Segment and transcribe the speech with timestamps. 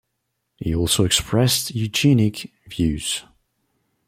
[0.57, 3.23] He also expressed eugenic views.